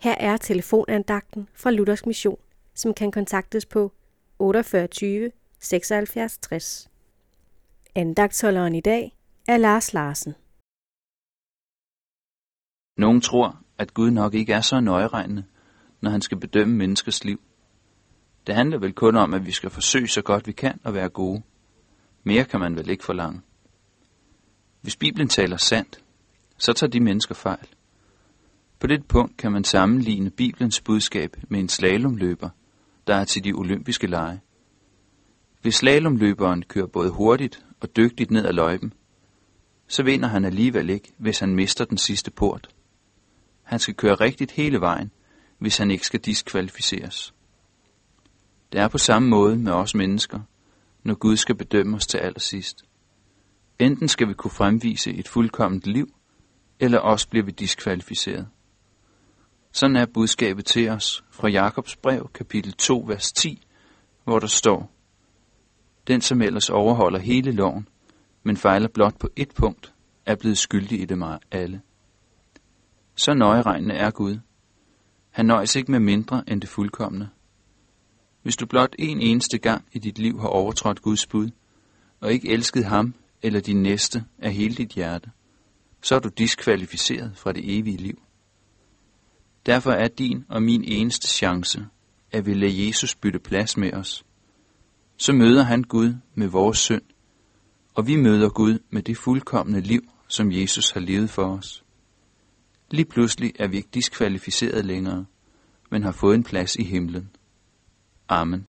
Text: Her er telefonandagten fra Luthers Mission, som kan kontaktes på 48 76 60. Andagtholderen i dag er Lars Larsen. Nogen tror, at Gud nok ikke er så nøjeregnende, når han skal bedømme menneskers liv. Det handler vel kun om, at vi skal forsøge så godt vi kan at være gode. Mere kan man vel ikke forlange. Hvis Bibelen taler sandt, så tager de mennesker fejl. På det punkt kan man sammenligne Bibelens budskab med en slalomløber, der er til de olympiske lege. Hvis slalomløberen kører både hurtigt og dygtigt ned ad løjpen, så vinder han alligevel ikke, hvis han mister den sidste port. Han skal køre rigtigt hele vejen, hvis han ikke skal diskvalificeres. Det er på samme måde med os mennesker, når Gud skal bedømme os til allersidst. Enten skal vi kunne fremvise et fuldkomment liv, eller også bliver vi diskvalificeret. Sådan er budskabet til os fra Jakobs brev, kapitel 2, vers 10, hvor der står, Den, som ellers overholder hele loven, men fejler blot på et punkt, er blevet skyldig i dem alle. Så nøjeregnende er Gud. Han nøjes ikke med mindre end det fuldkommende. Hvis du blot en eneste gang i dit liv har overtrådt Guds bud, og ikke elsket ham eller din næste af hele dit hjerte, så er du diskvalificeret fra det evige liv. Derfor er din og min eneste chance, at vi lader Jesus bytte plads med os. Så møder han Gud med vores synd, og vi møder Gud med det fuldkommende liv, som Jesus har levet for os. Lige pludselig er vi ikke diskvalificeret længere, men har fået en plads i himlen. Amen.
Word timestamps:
Her 0.00 0.14
er 0.14 0.36
telefonandagten 0.36 1.48
fra 1.54 1.70
Luthers 1.70 2.06
Mission, 2.06 2.38
som 2.74 2.94
kan 2.94 3.12
kontaktes 3.12 3.66
på 3.66 3.92
48 4.38 5.30
76 5.60 6.38
60. 6.38 6.90
Andagtholderen 7.94 8.74
i 8.74 8.80
dag 8.80 9.16
er 9.48 9.56
Lars 9.56 9.92
Larsen. 9.92 10.34
Nogen 12.96 13.20
tror, 13.20 13.62
at 13.78 13.94
Gud 13.94 14.10
nok 14.10 14.34
ikke 14.34 14.52
er 14.52 14.60
så 14.60 14.80
nøjeregnende, 14.80 15.44
når 16.00 16.10
han 16.10 16.22
skal 16.22 16.40
bedømme 16.40 16.76
menneskers 16.76 17.24
liv. 17.24 17.40
Det 18.46 18.54
handler 18.54 18.78
vel 18.78 18.92
kun 18.92 19.16
om, 19.16 19.34
at 19.34 19.46
vi 19.46 19.52
skal 19.52 19.70
forsøge 19.70 20.08
så 20.08 20.22
godt 20.22 20.46
vi 20.46 20.52
kan 20.52 20.80
at 20.84 20.94
være 20.94 21.08
gode. 21.08 21.42
Mere 22.24 22.44
kan 22.44 22.60
man 22.60 22.76
vel 22.76 22.90
ikke 22.90 23.04
forlange. 23.04 23.40
Hvis 24.80 24.96
Bibelen 24.96 25.28
taler 25.28 25.56
sandt, 25.56 26.04
så 26.58 26.72
tager 26.72 26.90
de 26.90 27.00
mennesker 27.00 27.34
fejl. 27.34 27.68
På 28.80 28.86
det 28.86 29.06
punkt 29.06 29.36
kan 29.36 29.52
man 29.52 29.64
sammenligne 29.64 30.30
Bibelens 30.30 30.80
budskab 30.80 31.36
med 31.48 31.60
en 31.60 31.68
slalomløber, 31.68 32.50
der 33.06 33.14
er 33.14 33.24
til 33.24 33.44
de 33.44 33.52
olympiske 33.52 34.06
lege. 34.06 34.40
Hvis 35.62 35.74
slalomløberen 35.74 36.62
kører 36.62 36.86
både 36.86 37.10
hurtigt 37.10 37.64
og 37.80 37.96
dygtigt 37.96 38.30
ned 38.30 38.46
ad 38.46 38.52
løjpen, 38.52 38.92
så 39.88 40.02
vinder 40.02 40.28
han 40.28 40.44
alligevel 40.44 40.90
ikke, 40.90 41.12
hvis 41.18 41.38
han 41.38 41.54
mister 41.54 41.84
den 41.84 41.98
sidste 41.98 42.30
port. 42.30 42.68
Han 43.62 43.78
skal 43.78 43.94
køre 43.94 44.14
rigtigt 44.14 44.50
hele 44.50 44.80
vejen, 44.80 45.10
hvis 45.58 45.78
han 45.78 45.90
ikke 45.90 46.06
skal 46.06 46.20
diskvalificeres. 46.20 47.34
Det 48.72 48.80
er 48.80 48.88
på 48.88 48.98
samme 48.98 49.28
måde 49.28 49.56
med 49.56 49.72
os 49.72 49.94
mennesker, 49.94 50.40
når 51.02 51.14
Gud 51.14 51.36
skal 51.36 51.54
bedømme 51.54 51.96
os 51.96 52.06
til 52.06 52.18
allersidst. 52.18 52.84
Enten 53.78 54.08
skal 54.08 54.28
vi 54.28 54.34
kunne 54.34 54.50
fremvise 54.50 55.14
et 55.14 55.28
fuldkomment 55.28 55.86
liv, 55.86 56.14
eller 56.80 56.98
også 56.98 57.28
bliver 57.28 57.44
vi 57.44 57.50
diskvalificeret. 57.50 58.48
Sådan 59.72 59.96
er 59.96 60.06
budskabet 60.06 60.66
til 60.66 60.88
os 60.88 61.24
fra 61.30 61.48
Jakobs 61.48 61.96
brev, 61.96 62.30
kapitel 62.34 62.72
2, 62.72 63.04
vers 63.06 63.32
10, 63.32 63.66
hvor 64.24 64.38
der 64.38 64.46
står, 64.46 64.90
Den, 66.06 66.20
som 66.20 66.42
ellers 66.42 66.70
overholder 66.70 67.18
hele 67.18 67.52
loven, 67.52 67.88
men 68.42 68.56
fejler 68.56 68.88
blot 68.88 69.18
på 69.18 69.28
et 69.36 69.52
punkt, 69.54 69.94
er 70.26 70.34
blevet 70.34 70.58
skyldig 70.58 71.00
i 71.00 71.04
dem 71.04 71.22
alle. 71.50 71.80
Så 73.14 73.34
nøjeregnende 73.34 73.94
er 73.94 74.10
Gud. 74.10 74.38
Han 75.30 75.46
nøjes 75.46 75.76
ikke 75.76 75.92
med 75.92 76.00
mindre 76.00 76.44
end 76.48 76.60
det 76.60 76.68
fuldkommende. 76.68 77.28
Hvis 78.42 78.56
du 78.56 78.66
blot 78.66 78.94
en 78.98 79.20
eneste 79.20 79.58
gang 79.58 79.84
i 79.92 79.98
dit 79.98 80.18
liv 80.18 80.40
har 80.40 80.48
overtrådt 80.48 81.02
Guds 81.02 81.26
bud, 81.26 81.50
og 82.20 82.32
ikke 82.32 82.50
elsket 82.50 82.84
ham 82.84 83.14
eller 83.42 83.60
din 83.60 83.82
næste 83.82 84.24
af 84.38 84.52
hele 84.52 84.74
dit 84.74 84.90
hjerte, 84.90 85.30
så 86.02 86.14
er 86.14 86.18
du 86.18 86.28
diskvalificeret 86.28 87.32
fra 87.36 87.52
det 87.52 87.78
evige 87.78 87.96
liv. 87.96 88.22
Derfor 89.68 89.92
er 89.92 90.08
din 90.08 90.44
og 90.48 90.62
min 90.62 90.84
eneste 90.84 91.28
chance, 91.28 91.86
at 92.32 92.46
vi 92.46 92.54
lader 92.54 92.86
Jesus 92.86 93.14
bytte 93.14 93.38
plads 93.38 93.76
med 93.76 93.92
os. 93.92 94.24
Så 95.16 95.32
møder 95.32 95.62
han 95.62 95.82
Gud 95.82 96.14
med 96.34 96.46
vores 96.46 96.78
synd, 96.78 97.02
og 97.94 98.06
vi 98.06 98.16
møder 98.16 98.48
Gud 98.48 98.78
med 98.90 99.02
det 99.02 99.16
fuldkommende 99.16 99.80
liv, 99.80 100.00
som 100.28 100.52
Jesus 100.52 100.90
har 100.90 101.00
levet 101.00 101.30
for 101.30 101.56
os. 101.56 101.84
Lige 102.90 103.04
pludselig 103.04 103.52
er 103.58 103.68
vi 103.68 103.76
ikke 103.76 103.88
diskvalificeret 103.94 104.84
længere, 104.84 105.26
men 105.90 106.02
har 106.02 106.12
fået 106.12 106.34
en 106.34 106.44
plads 106.44 106.76
i 106.76 106.84
himlen. 106.84 107.30
Amen. 108.28 108.66